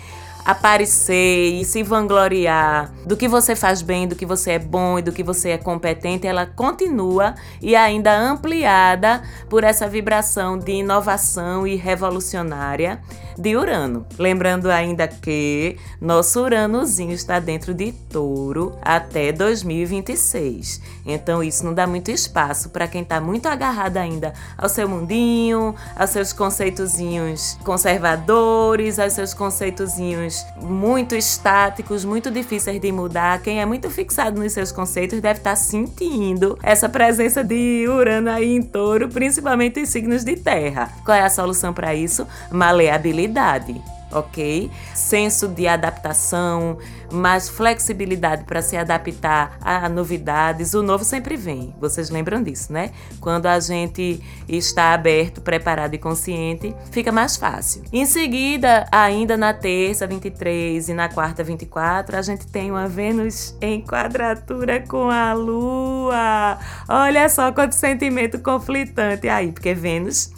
aparecer 0.45 1.61
e 1.61 1.65
se 1.65 1.83
vangloriar 1.83 2.91
do 3.05 3.17
que 3.19 3.29
você 3.29 3.55
faz 3.55 3.83
bem, 3.83 4.09
do 4.09 4.17
que 4.17 4.25
você 4.25 4.53
é 4.53 4.59
bom 4.59 4.99
e 4.99 5.03
do 5.03 5.13
que 5.13 5.23
você 5.23 5.51
é 5.51 5.59
competente, 5.59 6.27
ela 6.27 6.47
continua 6.47 7.35
e 7.61 7.77
ainda 7.77 8.19
ampliada 8.19 9.23
por 9.51 9.63
essa 9.63 9.87
vibração 9.87 10.59
de 10.59 10.73
inovação 10.73 11.67
e 11.67 11.77
revolucionária 11.77 12.99
de 13.39 13.57
Urano. 13.57 14.05
Lembrando 14.19 14.69
ainda 14.69 15.07
que 15.07 15.77
nosso 16.01 16.43
Uranozinho 16.43 17.13
está 17.13 17.39
dentro 17.39 17.73
de 17.73 17.93
Touro 17.93 18.77
até 18.83 19.31
2026. 19.31 20.81
Então 21.07 21.43
isso 21.43 21.65
não 21.65 21.73
dá 21.73 21.87
muito 21.87 22.11
espaço 22.11 22.71
para 22.71 22.89
quem 22.89 23.03
está 23.03 23.21
muito 23.21 23.47
agarrado 23.47 23.97
ainda 23.97 24.33
ao 24.57 24.69
seu 24.69 24.89
mundinho, 24.89 25.75
aos 25.97 26.11
seus 26.11 26.33
conceitozinhos 26.33 27.57
conservadores, 27.65 28.99
aos 28.99 29.13
seus 29.13 29.33
conceitozinhos 29.33 30.45
muito 30.61 31.15
estáticos, 31.15 32.05
muito 32.05 32.31
difíceis 32.31 32.81
de 32.81 32.91
mudar. 32.91 33.41
Quem 33.41 33.61
é 33.61 33.67
muito 33.67 33.89
fixado 33.89 34.41
nos 34.41 34.53
seus 34.53 34.73
conceitos 34.73 35.21
deve 35.21 35.39
estar 35.39 35.51
tá 35.51 35.57
sentindo 35.57 36.59
essa 36.63 36.89
presença 36.89 37.45
de 37.45 37.87
Urano 37.89 38.31
aí 38.31 38.57
em 38.57 38.63
Touro, 38.63 39.09
principalmente 39.09 39.79
em 39.79 39.87
signos 39.87 40.25
de 40.25 40.35
terra. 40.35 40.91
Qual 41.05 41.17
é 41.17 41.23
a 41.23 41.31
solução 41.31 41.73
para 41.73 41.95
isso? 41.95 42.27
Maleabilidade 42.51 43.28
flexibilidade, 43.29 43.81
ok? 44.11 44.71
Senso 44.95 45.49
de 45.49 45.69
adaptação, 45.69 46.79
mais 47.13 47.49
flexibilidade 47.49 48.45
para 48.45 48.63
se 48.63 48.77
adaptar 48.77 49.59
a 49.61 49.89
novidades. 49.89 50.73
O 50.75 50.83
novo 50.83 51.05
sempre 51.05 51.37
vem, 51.37 51.75
vocês 51.79 52.09
lembram 52.09 52.43
disso, 52.43 52.73
né? 52.73 52.91
Quando 53.21 53.47
a 53.47 53.61
gente 53.61 54.21
está 54.49 54.95
aberto, 54.95 55.41
preparado 55.41 55.95
e 55.95 55.99
consciente, 55.99 56.75
fica 56.91 57.13
mais 57.13 57.37
fácil. 57.37 57.83
Em 57.93 58.07
seguida, 58.07 58.87
ainda 58.91 59.37
na 59.37 59.53
terça 59.53 60.07
23 60.07 60.89
e 60.89 60.95
na 60.95 61.09
quarta 61.09 61.45
24, 61.45 62.17
a 62.17 62.23
gente 62.23 62.47
tem 62.47 62.71
uma 62.71 62.89
Vênus 62.89 63.55
em 63.61 63.83
quadratura 63.83 64.81
com 64.81 65.11
a 65.11 65.35
Lua. 65.35 66.59
Olha 66.89 67.29
só 67.29 67.53
quanto 67.53 67.75
sentimento 67.75 68.39
conflitante 68.39 69.29
aí, 69.29 69.53
porque 69.53 69.75
Vênus 69.75 70.33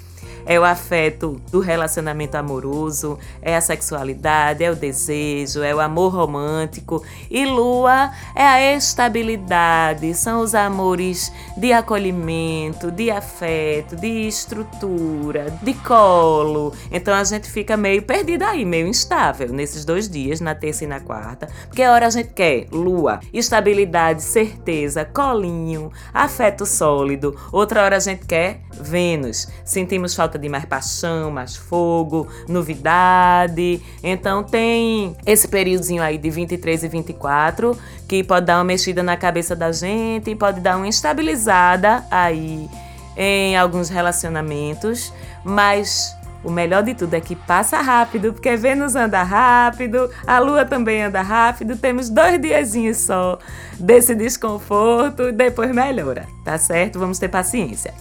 é 0.46 0.58
o 0.58 0.64
afeto 0.64 1.40
do 1.50 1.60
relacionamento 1.60 2.36
amoroso, 2.36 3.18
é 3.42 3.56
a 3.56 3.60
sexualidade, 3.60 4.64
é 4.64 4.70
o 4.70 4.76
desejo, 4.76 5.62
é 5.62 5.74
o 5.74 5.80
amor 5.80 6.14
romântico. 6.14 7.04
E 7.30 7.44
lua 7.46 8.10
é 8.34 8.44
a 8.44 8.76
estabilidade, 8.76 10.14
são 10.14 10.40
os 10.40 10.54
amores 10.54 11.32
de 11.56 11.72
acolhimento, 11.72 12.90
de 12.90 13.10
afeto, 13.10 13.96
de 13.96 14.26
estrutura, 14.26 15.50
de 15.62 15.74
colo. 15.74 16.72
Então 16.90 17.14
a 17.14 17.24
gente 17.24 17.50
fica 17.50 17.76
meio 17.76 18.02
perdida 18.02 18.48
aí, 18.48 18.64
meio 18.64 18.86
instável 18.86 19.48
nesses 19.52 19.84
dois 19.84 20.08
dias, 20.08 20.40
na 20.40 20.54
terça 20.54 20.84
e 20.84 20.86
na 20.86 21.00
quarta. 21.00 21.48
Porque 21.66 21.82
a 21.82 21.92
hora 21.92 22.06
a 22.06 22.10
gente 22.10 22.30
quer 22.32 22.66
lua, 22.72 23.20
estabilidade, 23.32 24.22
certeza, 24.22 25.04
colinho, 25.04 25.90
afeto 26.12 26.66
sólido. 26.66 27.36
Outra 27.52 27.82
hora 27.82 27.96
a 27.96 28.00
gente 28.00 28.26
quer 28.26 28.60
Vênus. 28.80 29.48
Sentimos 29.64 30.14
falta 30.14 30.29
de 30.38 30.48
mais 30.48 30.64
paixão, 30.64 31.30
mais 31.30 31.56
fogo, 31.56 32.28
novidade. 32.48 33.80
Então 34.02 34.42
tem 34.42 35.16
esse 35.26 35.48
períodozinho 35.48 36.02
aí 36.02 36.18
de 36.18 36.30
23 36.30 36.84
e 36.84 36.88
24 36.88 37.76
que 38.08 38.24
pode 38.24 38.46
dar 38.46 38.58
uma 38.58 38.64
mexida 38.64 39.02
na 39.02 39.16
cabeça 39.16 39.54
da 39.54 39.70
gente, 39.70 40.34
pode 40.34 40.60
dar 40.60 40.76
uma 40.76 40.86
instabilizada 40.86 42.04
aí 42.10 42.68
em 43.16 43.56
alguns 43.56 43.88
relacionamentos, 43.88 45.12
mas 45.44 46.16
o 46.42 46.50
melhor 46.50 46.82
de 46.82 46.94
tudo 46.94 47.14
é 47.14 47.20
que 47.20 47.36
passa 47.36 47.80
rápido, 47.80 48.32
porque 48.32 48.56
Vênus 48.56 48.96
anda 48.96 49.22
rápido, 49.22 50.10
a 50.26 50.38
Lua 50.38 50.64
também 50.64 51.02
anda 51.02 51.20
rápido. 51.20 51.76
Temos 51.76 52.08
dois 52.08 52.40
diazinhos 52.40 52.96
só 52.98 53.38
desse 53.78 54.14
desconforto 54.14 55.32
depois 55.32 55.70
melhora, 55.74 56.26
tá 56.44 56.56
certo? 56.56 56.98
Vamos 56.98 57.18
ter 57.18 57.28
paciência. 57.28 57.92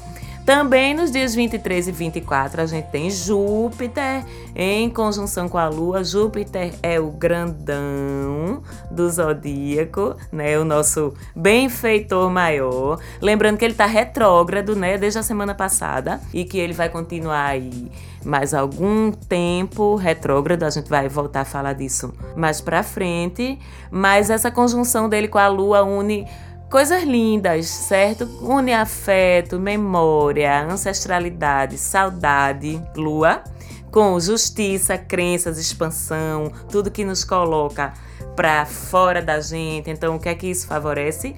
Também 0.50 0.96
nos 0.96 1.12
dias 1.12 1.36
23 1.36 1.89
e 1.89 1.91
24 1.91 2.63
a 2.63 2.65
gente 2.65 2.86
tem 2.86 3.08
Júpiter 3.12 4.25
em 4.56 4.89
conjunção 4.89 5.48
com 5.48 5.60
a 5.60 5.68
Lua. 5.70 6.03
Júpiter 6.03 6.74
é 6.82 7.00
o 7.00 7.12
grandão 7.12 8.63
do 8.89 9.08
zodíaco, 9.08 10.15
né? 10.32 10.58
O 10.58 10.65
nosso 10.65 11.13
benfeitor 11.36 12.32
maior. 12.32 13.00
Lembrando 13.22 13.60
que 13.60 13.65
ele 13.65 13.75
está 13.75 13.86
retrógrado, 13.86 14.75
né? 14.75 14.98
Desde 14.98 15.20
a 15.20 15.24
semana 15.24 15.53
passada 15.53 16.20
e 16.34 16.44
que 16.44 16.58
ele 16.58 16.74
vai 16.74 16.89
continuar 16.89 17.46
aí 17.46 17.91
mais 18.25 18.51
algum 18.51 19.12
tempo 19.12 19.96
retrógrado. 19.98 20.63
A 20.63 20.72
gente 20.72 20.89
vai 20.89 21.08
voltar 21.08 21.41
a 21.41 21.46
falar 21.46 21.74
disso 21.74 22.12
mais 22.36 22.60
para 22.60 22.82
frente. 22.82 23.60
Mas 23.91 24.32
essa 24.32 24.50
conjunção 24.50 25.08
dele 25.08 25.27
com 25.27 25.38
a 25.38 25.48
Lua 25.48 25.84
une 25.84 26.27
Coisas 26.70 27.04
lindas, 27.04 27.66
certo? 27.66 28.26
Une 28.42 28.72
afeto, 28.74 29.60
memória, 29.60 30.66
ancestralidade, 30.66 31.80
saudade, 31.80 32.80
lua, 32.96 33.44
com 33.92 34.20
justiça, 34.20 34.96
crenças, 34.96 35.58
expansão, 35.58 36.52
tudo 36.72 36.92
que 36.92 37.04
nos 37.04 37.24
coloca 37.24 37.92
para 38.36 38.68
fora 38.68 39.20
da 39.20 39.42
gente. 39.42 39.90
Então, 39.90 40.16
o 40.16 40.20
que 40.20 40.30
é 40.30 40.36
que 40.36 40.46
isso 40.46 40.68
favorece? 40.68 41.36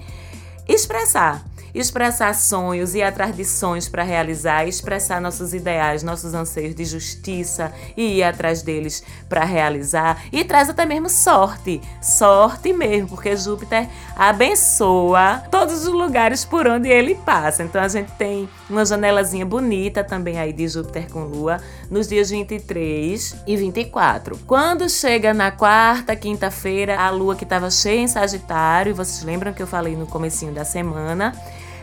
Expressar 0.68 1.42
expressar 1.74 2.34
sonhos, 2.34 2.94
ir 2.94 3.02
atrás 3.02 3.36
de 3.36 3.44
sonhos 3.44 3.88
para 3.88 4.02
realizar, 4.02 4.66
expressar 4.66 5.20
nossos 5.20 5.54
ideais, 5.54 6.02
nossos 6.02 6.34
anseios 6.34 6.74
de 6.74 6.84
justiça 6.84 7.72
e 7.96 8.18
ir 8.18 8.22
atrás 8.22 8.62
deles 8.62 9.02
para 9.28 9.44
realizar. 9.44 10.22
E 10.32 10.44
traz 10.44 10.68
até 10.68 10.84
mesmo 10.84 11.08
sorte, 11.08 11.80
sorte 12.00 12.72
mesmo, 12.72 13.08
porque 13.08 13.36
Júpiter 13.36 13.88
abençoa 14.16 15.42
todos 15.50 15.86
os 15.86 15.92
lugares 15.92 16.44
por 16.44 16.66
onde 16.66 16.88
ele 16.88 17.14
passa. 17.14 17.62
Então 17.62 17.82
a 17.82 17.88
gente 17.88 18.10
tem 18.12 18.48
uma 18.72 18.84
janelazinha 18.84 19.44
bonita 19.44 20.02
também 20.02 20.38
aí 20.38 20.52
de 20.52 20.66
Júpiter 20.66 21.10
com 21.10 21.24
Lua 21.24 21.58
nos 21.90 22.08
dias 22.08 22.30
23 22.30 23.36
e 23.46 23.56
24. 23.56 24.38
Quando 24.46 24.88
chega 24.88 25.34
na 25.34 25.50
quarta, 25.50 26.16
quinta-feira, 26.16 26.98
a 26.98 27.10
Lua 27.10 27.36
que 27.36 27.44
estava 27.44 27.70
cheia 27.70 28.00
em 28.00 28.08
Sagitário, 28.08 28.94
vocês 28.94 29.22
lembram 29.22 29.52
que 29.52 29.62
eu 29.62 29.66
falei 29.66 29.94
no 29.94 30.06
comecinho 30.06 30.52
da 30.52 30.64
semana, 30.64 31.32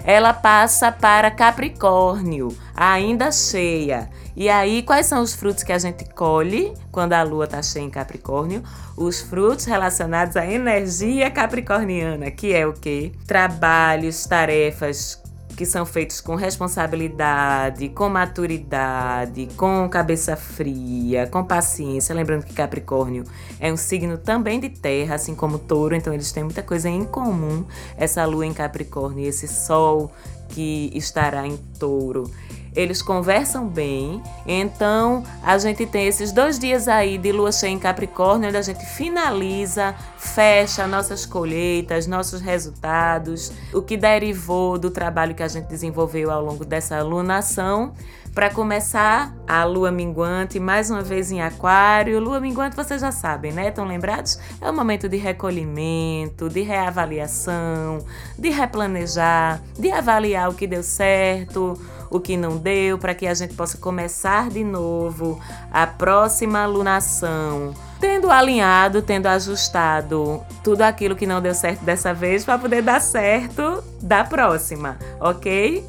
ela 0.03 0.34
passa 0.34 0.91
para 0.91 1.29
Capricórnio, 1.29 2.58
ainda 2.75 3.31
cheia. 3.31 4.10
E 4.36 4.50
aí, 4.50 4.81
quais 4.81 5.05
são 5.05 5.22
os 5.22 5.36
frutos 5.36 5.63
que 5.63 5.74
a 5.74 5.77
gente 5.77 6.05
colhe 6.05 6.74
quando 6.91 7.13
a 7.13 7.22
lua 7.24 7.43
está 7.43 7.62
cheia 7.62 7.84
em 7.84 7.89
Capricórnio? 7.89 8.63
Os 8.98 9.19
frutos 9.19 9.65
relacionados 9.65 10.38
à 10.38 10.46
energia 10.46 11.29
capricorniana, 11.29 12.31
que 12.31 12.53
é 12.53 12.65
o 12.65 12.74
quê? 12.74 13.12
Trabalhos, 13.27 14.25
tarefas 14.25 15.22
que 15.59 15.65
são 15.65 15.85
feitos 15.85 16.21
com 16.21 16.35
responsabilidade, 16.35 17.89
com 17.89 18.07
maturidade, 18.07 19.49
com 19.57 19.89
cabeça 19.89 20.37
fria, 20.37 21.27
com 21.27 21.43
paciência. 21.43 22.15
Lembrando 22.15 22.45
que 22.45 22.53
Capricórnio 22.53 23.25
é 23.59 23.69
um 23.69 23.75
signo 23.75 24.17
também 24.17 24.57
de 24.57 24.69
terra, 24.69 25.15
assim 25.15 25.35
como 25.35 25.59
Touro, 25.59 25.93
então 25.93 26.13
eles 26.13 26.31
têm 26.31 26.45
muita 26.45 26.63
coisa 26.63 26.87
em 26.87 27.03
comum. 27.03 27.65
Essa 27.97 28.23
lua 28.23 28.45
em 28.45 28.53
Capricórnio 28.53 29.25
e 29.25 29.27
esse 29.27 29.49
sol 29.49 30.09
que 30.47 30.91
estará 30.95 31.45
em 31.45 31.57
Touro 31.77 32.31
eles 32.75 33.01
conversam 33.01 33.67
bem. 33.67 34.21
Então, 34.45 35.23
a 35.43 35.57
gente 35.57 35.85
tem 35.85 36.07
esses 36.07 36.31
dois 36.31 36.57
dias 36.57 36.88
aí 36.88 37.17
de 37.17 37.31
lua 37.31 37.51
cheia 37.51 37.71
em 37.71 37.79
Capricórnio, 37.79 38.49
onde 38.49 38.57
a 38.57 38.61
gente 38.61 38.85
finaliza, 38.85 39.95
fecha 40.17 40.88
nossas 40.88 41.25
colheitas, 41.25 42.07
nossos 42.07 42.41
resultados, 42.41 43.51
o 43.73 43.81
que 43.81 43.97
derivou 43.97 44.77
do 44.77 44.89
trabalho 44.89 45.35
que 45.35 45.43
a 45.43 45.47
gente 45.47 45.67
desenvolveu 45.67 46.31
ao 46.31 46.43
longo 46.43 46.65
dessa 46.65 47.01
lunação. 47.01 47.93
Para 48.33 48.50
começar, 48.50 49.33
a 49.48 49.63
lua 49.63 49.91
minguante, 49.91 50.59
mais 50.59 50.89
uma 50.89 51.01
vez 51.01 51.31
em 51.31 51.41
Aquário. 51.41 52.19
Lua 52.19 52.39
minguante, 52.39 52.75
vocês 52.75 53.01
já 53.01 53.12
sabem, 53.12 53.51
né? 53.51 53.69
Estão 53.69 53.86
lembrados? 53.86 54.39
É 54.62 54.69
um 54.69 54.75
momento 54.75 55.09
de 55.09 55.17
recolhimento, 55.17 56.48
de 56.48 56.62
reavaliação, 56.62 58.00
de 58.38 58.50
replanejar, 58.50 59.62
de 59.77 59.91
avaliar 59.91 60.50
o 60.50 60.53
que 60.53 60.67
deu 60.67 60.83
certo, 60.83 61.77
o 62.09 62.19
que 62.19 62.38
não 62.38 62.57
deu, 62.57 62.98
para 62.98 63.13
que 63.13 63.27
a 63.27 63.33
gente 63.33 63.55
possa 63.55 63.77
começar 63.77 64.50
de 64.50 64.63
novo 64.63 65.41
a 65.71 65.86
próxima 65.88 66.65
lunação. 66.65 67.74
Tendo 68.00 68.31
alinhado, 68.31 69.01
tendo 69.01 69.27
ajustado 69.27 70.41
tudo 70.63 70.83
aquilo 70.83 71.15
que 71.15 71.27
não 71.27 71.41
deu 71.41 71.53
certo 71.53 71.83
dessa 71.83 72.13
vez 72.13 72.45
para 72.45 72.57
poder 72.57 72.81
dar 72.81 73.01
certo 73.01 73.83
da 74.01 74.24
próxima, 74.24 74.98
ok? 75.19 75.86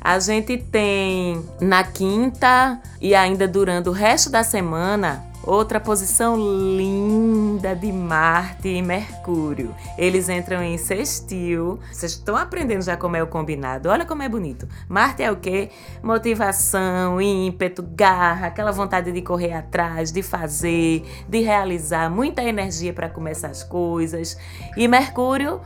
A 0.00 0.18
gente 0.18 0.56
tem 0.56 1.44
na 1.60 1.84
quinta 1.84 2.80
e 3.00 3.14
ainda 3.14 3.46
durante 3.46 3.88
o 3.88 3.92
resto 3.92 4.30
da 4.30 4.42
semana 4.42 5.28
Outra 5.48 5.80
posição 5.80 6.36
linda 6.36 7.74
de 7.74 7.90
Marte 7.90 8.68
e 8.68 8.82
Mercúrio. 8.82 9.74
Eles 9.96 10.28
entram 10.28 10.62
em 10.62 10.76
sextil. 10.76 11.78
Vocês 11.90 12.12
estão 12.12 12.36
aprendendo 12.36 12.82
já 12.82 12.98
como 12.98 13.16
é 13.16 13.22
o 13.22 13.26
combinado. 13.26 13.88
Olha 13.88 14.04
como 14.04 14.22
é 14.22 14.28
bonito. 14.28 14.68
Marte 14.86 15.22
é 15.22 15.32
o 15.32 15.36
quê? 15.36 15.70
Motivação, 16.02 17.18
ímpeto, 17.18 17.82
garra, 17.82 18.48
aquela 18.48 18.72
vontade 18.72 19.10
de 19.10 19.22
correr 19.22 19.54
atrás, 19.54 20.12
de 20.12 20.22
fazer, 20.22 21.02
de 21.26 21.40
realizar, 21.40 22.10
muita 22.10 22.42
energia 22.42 22.92
para 22.92 23.08
começar 23.08 23.48
as 23.48 23.62
coisas. 23.62 24.36
E 24.76 24.86
Mercúrio 24.86 25.62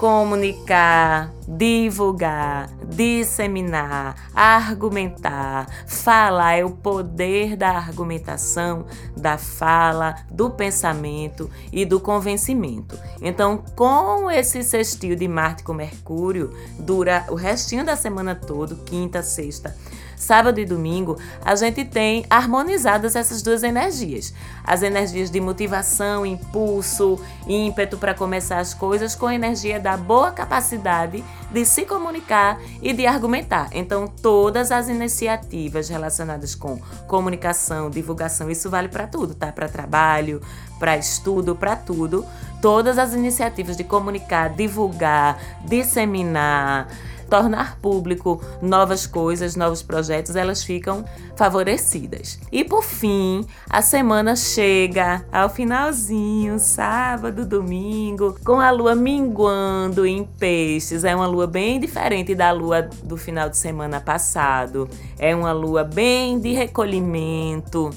comunicar, 0.00 1.30
divulgar, 1.46 2.70
disseminar, 2.86 4.30
argumentar. 4.34 5.66
Falar 5.86 6.54
é 6.54 6.64
o 6.64 6.70
poder 6.70 7.54
da 7.54 7.68
argumentação, 7.68 8.86
da 9.14 9.36
fala, 9.36 10.14
do 10.30 10.48
pensamento 10.48 11.50
e 11.70 11.84
do 11.84 12.00
convencimento. 12.00 12.98
Então, 13.20 13.62
com 13.76 14.30
esse 14.30 14.64
sextil 14.64 15.14
de 15.14 15.28
Marte 15.28 15.62
com 15.62 15.74
Mercúrio, 15.74 16.50
dura 16.78 17.26
o 17.28 17.34
restinho 17.34 17.84
da 17.84 17.94
semana 17.94 18.34
todo, 18.34 18.76
quinta, 18.76 19.22
sexta 19.22 19.76
sábado 20.20 20.60
e 20.60 20.66
domingo, 20.66 21.18
a 21.42 21.56
gente 21.56 21.82
tem 21.84 22.26
harmonizadas 22.28 23.16
essas 23.16 23.40
duas 23.40 23.62
energias. 23.62 24.34
As 24.62 24.82
energias 24.82 25.30
de 25.30 25.40
motivação, 25.40 26.26
impulso, 26.26 27.18
ímpeto 27.48 27.96
para 27.96 28.14
começar 28.14 28.58
as 28.58 28.74
coisas, 28.74 29.14
com 29.14 29.26
a 29.26 29.34
energia 29.34 29.80
da 29.80 29.96
boa 29.96 30.30
capacidade 30.30 31.24
de 31.50 31.64
se 31.64 31.86
comunicar 31.86 32.60
e 32.82 32.92
de 32.92 33.06
argumentar. 33.06 33.70
Então, 33.72 34.06
todas 34.06 34.70
as 34.70 34.88
iniciativas 34.88 35.88
relacionadas 35.88 36.54
com 36.54 36.78
comunicação, 37.08 37.90
divulgação, 37.90 38.50
isso 38.50 38.68
vale 38.68 38.88
para 38.88 39.06
tudo, 39.06 39.34
tá? 39.34 39.50
Para 39.50 39.68
trabalho, 39.68 40.42
para 40.78 40.98
estudo, 40.98 41.56
para 41.56 41.74
tudo. 41.74 42.26
Todas 42.60 42.98
as 42.98 43.14
iniciativas 43.14 43.74
de 43.74 43.84
comunicar, 43.84 44.50
divulgar, 44.50 45.38
disseminar, 45.64 46.88
tornar 47.30 47.78
público 47.78 48.42
novas 48.60 49.06
coisas, 49.06 49.54
novos 49.54 49.82
projetos, 49.82 50.34
elas 50.34 50.64
ficam 50.64 51.04
favorecidas. 51.36 52.38
E 52.50 52.64
por 52.64 52.82
fim, 52.82 53.46
a 53.68 53.80
semana 53.80 54.34
chega 54.34 55.24
ao 55.32 55.48
finalzinho, 55.48 56.58
sábado, 56.58 57.46
domingo, 57.46 58.36
com 58.44 58.60
a 58.60 58.70
lua 58.72 58.94
minguando 58.94 60.04
em 60.04 60.24
peixes. 60.24 61.04
É 61.04 61.14
uma 61.14 61.26
lua 61.26 61.46
bem 61.46 61.78
diferente 61.78 62.34
da 62.34 62.50
lua 62.50 62.82
do 63.04 63.16
final 63.16 63.48
de 63.48 63.56
semana 63.56 64.00
passado. 64.00 64.88
É 65.16 65.34
uma 65.34 65.52
lua 65.52 65.84
bem 65.84 66.40
de 66.40 66.52
recolhimento 66.52 67.90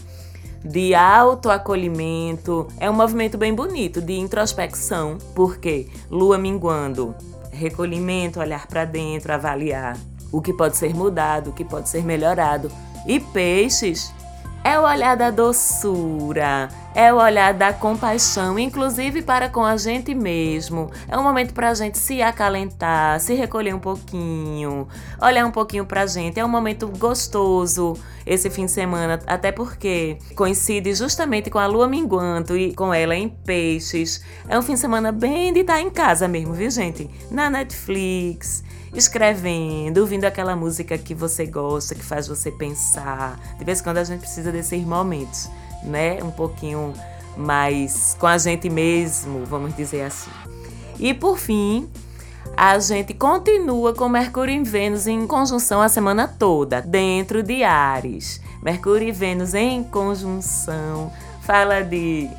de 0.64 0.96
autoacolhimento. 0.96 2.68
É 2.80 2.90
um 2.90 2.94
movimento 2.94 3.38
bem 3.38 3.54
bonito 3.54 4.00
de 4.02 4.14
introspecção, 4.14 5.18
porque 5.36 5.88
lua 6.10 6.38
minguando 6.38 7.14
recolhimento, 7.54 8.40
olhar 8.40 8.68
para 8.68 8.86
dentro, 8.86 9.34
avaliar 9.34 9.98
o 10.32 10.42
que 10.42 10.52
pode 10.52 10.76
ser 10.76 10.94
mudado, 10.96 11.52
o 11.52 11.54
que 11.54 11.64
pode 11.64 11.88
ser 11.88 12.04
melhorado. 12.04 12.72
E 13.08 13.20
peixes 13.20 14.14
é 14.64 14.80
o 14.80 14.84
olhar 14.84 15.16
da 15.16 15.30
doçura, 15.30 16.70
é 16.96 17.12
o 17.14 17.18
olhar 17.18 17.54
da 17.54 17.74
compaixão, 17.74 18.58
inclusive 18.60 19.22
para 19.22 19.50
com 19.50 19.64
a 19.64 19.78
gente 19.78 20.14
mesmo. 20.14 20.92
É 21.08 21.18
um 21.18 21.24
momento 21.24 21.54
para 21.54 21.70
a 21.70 21.74
gente 21.74 21.98
se 21.98 22.22
acalentar, 22.22 23.20
se 23.20 23.34
recolher 23.34 23.74
um 23.74 23.80
pouquinho, 23.80 24.88
olhar 25.22 25.46
um 25.46 25.52
pouquinho 25.52 25.86
para 25.86 26.02
a 26.02 26.06
gente. 26.06 26.40
É 26.40 26.46
um 26.46 26.50
momento 26.50 26.88
gostoso 26.88 27.98
esse 28.26 28.50
fim 28.50 28.66
de 28.66 28.72
semana, 28.72 29.20
até 29.28 29.52
porque 29.52 30.18
coincide 30.36 30.94
justamente 30.94 31.50
com 31.50 31.60
a 31.60 31.66
lua 31.66 31.88
minguando 31.88 32.58
e 32.58 32.74
com 32.74 32.94
ela 32.94 33.16
em 33.16 33.28
peixes. 33.28 34.24
É 34.48 34.58
um 34.58 34.62
fim 34.62 34.74
de 34.74 34.80
semana 34.80 35.12
bem 35.12 35.52
de 35.52 35.62
estar 35.62 35.82
em 35.82 35.90
casa 35.90 36.28
mesmo, 36.28 36.54
viu, 36.54 36.70
gente? 36.70 37.10
Na 37.32 37.50
Netflix 37.50 38.64
escrevendo, 38.94 39.98
ouvindo 40.00 40.26
aquela 40.26 40.56
música 40.56 40.98
que 40.98 41.16
você 41.16 41.46
gosta, 41.46 41.96
que 41.96 42.04
faz 42.04 42.28
você 42.28 42.52
pensar. 42.52 43.40
De 43.58 43.66
vez 43.66 43.80
em 43.80 43.84
quando 43.84 43.98
a 43.98 44.04
gente 44.04 44.20
precisa 44.20 44.52
desses 44.52 44.84
momentos, 44.86 45.50
né? 45.84 46.22
Um 46.24 46.32
pouquinho 46.32 46.94
mais 47.36 48.16
com 48.20 48.28
a 48.28 48.38
gente 48.38 48.70
mesmo, 48.70 49.46
vamos 49.46 49.76
dizer 49.76 50.04
assim. 50.04 50.32
E 51.00 51.14
por 51.14 51.38
fim, 51.38 51.90
a 52.56 52.78
gente 52.80 53.14
continua 53.14 53.94
com 53.94 54.08
Mercúrio 54.08 54.54
e 54.56 54.64
Vênus 54.64 55.08
em 55.08 55.26
conjunção 55.26 55.82
a 55.82 55.90
semana 55.90 56.28
toda, 56.28 56.82
dentro 56.82 57.42
de 57.42 57.64
Ares. 57.64 58.42
Mercúrio 58.62 59.08
e 59.08 59.12
Vênus 59.12 59.54
em 59.54 59.84
conjunção 59.84 61.12
fala 61.42 61.82
de 61.82 62.30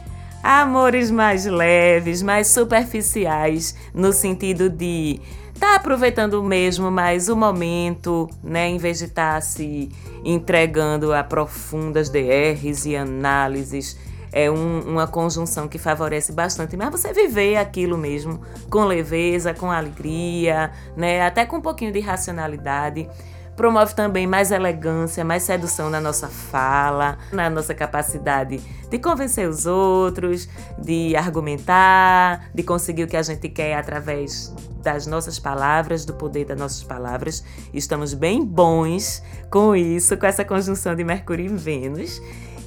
amores 0.42 1.10
mais 1.10 1.44
leves, 1.44 2.22
mais 2.22 2.48
superficiais, 2.48 3.74
no 3.94 4.12
sentido 4.12 4.70
de 4.70 5.20
tá 5.58 5.76
aproveitando 5.76 6.42
mesmo 6.42 6.90
mais 6.90 7.28
o 7.28 7.36
momento, 7.36 8.28
né, 8.42 8.68
em 8.68 8.78
vez 8.78 8.98
de 8.98 9.04
estar 9.04 9.34
tá 9.34 9.40
se 9.40 9.90
entregando 10.24 11.12
a 11.12 11.22
profundas 11.22 12.08
DRs 12.08 12.86
e 12.86 12.96
análises. 12.96 13.98
É 14.32 14.50
um, 14.50 14.80
uma 14.80 15.06
conjunção 15.06 15.68
que 15.68 15.78
favorece 15.78 16.32
bastante, 16.32 16.76
mas 16.76 16.90
você 16.90 17.12
viver 17.12 17.56
aquilo 17.56 17.96
mesmo 17.96 18.40
com 18.68 18.84
leveza, 18.84 19.54
com 19.54 19.70
alegria, 19.70 20.72
né, 20.96 21.22
até 21.22 21.46
com 21.46 21.58
um 21.58 21.60
pouquinho 21.60 21.92
de 21.92 22.00
racionalidade. 22.00 23.08
Promove 23.56 23.94
também 23.94 24.26
mais 24.26 24.50
elegância, 24.50 25.24
mais 25.24 25.44
sedução 25.44 25.88
na 25.88 26.00
nossa 26.00 26.28
fala, 26.28 27.18
na 27.32 27.48
nossa 27.48 27.74
capacidade 27.74 28.60
de 28.90 28.98
convencer 28.98 29.48
os 29.48 29.66
outros, 29.66 30.48
de 30.78 31.16
argumentar, 31.16 32.48
de 32.54 32.62
conseguir 32.62 33.04
o 33.04 33.08
que 33.08 33.16
a 33.16 33.22
gente 33.22 33.48
quer 33.48 33.76
através 33.76 34.54
das 34.82 35.06
nossas 35.06 35.38
palavras, 35.38 36.04
do 36.04 36.14
poder 36.14 36.44
das 36.44 36.58
nossas 36.58 36.84
palavras. 36.84 37.42
Estamos 37.72 38.14
bem 38.14 38.44
bons 38.44 39.22
com 39.50 39.74
isso, 39.74 40.16
com 40.16 40.26
essa 40.26 40.44
conjunção 40.44 40.94
de 40.94 41.02
Mercúrio 41.02 41.46
e 41.46 41.48
Vênus. 41.48 42.20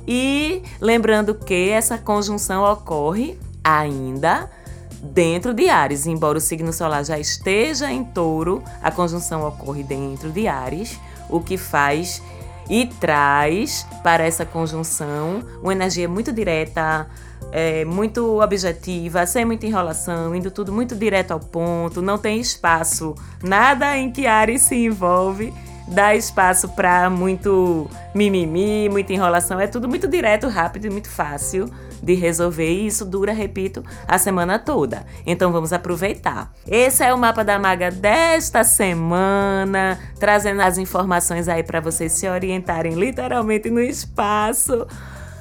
E 0.07 0.63
lembrando 0.81 1.35
que 1.35 1.69
essa 1.69 1.97
conjunção 1.97 2.63
ocorre 2.63 3.37
ainda 3.63 4.49
dentro 5.01 5.53
de 5.53 5.69
Ares. 5.69 6.05
Embora 6.05 6.37
o 6.37 6.41
signo 6.41 6.73
solar 6.73 7.03
já 7.03 7.19
esteja 7.19 7.91
em 7.91 8.03
touro, 8.03 8.63
a 8.81 8.91
conjunção 8.91 9.47
ocorre 9.47 9.83
dentro 9.83 10.31
de 10.31 10.47
Ares, 10.47 10.99
o 11.29 11.39
que 11.39 11.57
faz 11.57 12.21
e 12.69 12.85
traz 12.85 13.87
para 14.03 14.25
essa 14.25 14.45
conjunção 14.45 15.41
uma 15.61 15.71
energia 15.71 16.07
muito 16.07 16.33
direta, 16.33 17.07
é, 17.51 17.85
muito 17.85 18.41
objetiva, 18.41 19.25
sem 19.25 19.45
muita 19.45 19.65
enrolação, 19.65 20.35
indo 20.35 20.51
tudo 20.51 20.73
muito 20.73 20.95
direto 20.95 21.31
ao 21.31 21.39
ponto, 21.39 22.01
não 22.01 22.17
tem 22.17 22.39
espaço, 22.39 23.15
nada 23.41 23.97
em 23.97 24.11
que 24.11 24.27
Ares 24.27 24.63
se 24.63 24.75
envolve 24.75 25.53
dá 25.87 26.13
espaço 26.13 26.67
para 26.67 27.09
muito 27.09 27.89
mimimi, 28.13 28.89
muita 28.89 29.13
enrolação, 29.13 29.57
é 29.57 29.67
tudo 29.67 29.87
muito 29.87 30.05
direto, 30.05 30.49
rápido 30.49 30.85
e 30.85 30.89
muito 30.89 31.09
fácil 31.09 31.71
de 32.01 32.13
resolver 32.13 32.69
e 32.69 32.87
isso 32.87 33.05
dura, 33.05 33.33
repito, 33.33 33.83
a 34.07 34.17
semana 34.17 34.59
toda. 34.59 35.05
Então 35.25 35.51
vamos 35.51 35.73
aproveitar. 35.73 36.51
Esse 36.67 37.03
é 37.03 37.13
o 37.13 37.17
mapa 37.17 37.43
da 37.43 37.59
maga 37.59 37.91
desta 37.91 38.63
semana, 38.63 39.99
trazendo 40.19 40.61
as 40.61 40.77
informações 40.77 41.47
aí 41.47 41.63
para 41.63 41.79
vocês 41.79 42.11
se 42.13 42.27
orientarem 42.27 42.93
literalmente 42.93 43.69
no 43.69 43.79
espaço 43.79 44.87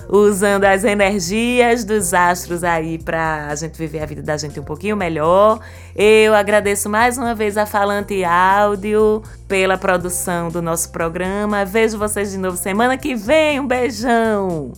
usando 0.09 0.64
as 0.64 0.85
energias 0.85 1.85
dos 1.85 2.14
astros 2.14 2.62
aí 2.62 2.99
para 2.99 3.49
a 3.49 3.55
gente 3.55 3.77
viver 3.77 4.03
a 4.03 4.07
vida 4.07 4.23
da 4.23 4.37
gente 4.37 4.59
um 4.59 4.62
pouquinho 4.62 4.97
melhor. 4.97 5.61
Eu 5.95 6.35
agradeço 6.35 6.88
mais 6.88 7.19
uma 7.19 7.35
vez 7.35 7.57
a 7.57 7.66
Falante 7.66 8.25
Áudio 8.25 9.23
pela 9.49 9.77
produção 9.77 10.49
do 10.49 10.62
nosso 10.62 10.90
programa. 10.90 11.64
Vejo 11.64 11.99
vocês 11.99 12.31
de 12.31 12.38
novo 12.38 12.57
semana 12.57 12.97
que 12.97 13.14
vem. 13.14 13.61
Um 13.61 13.66
beijão! 13.66 14.73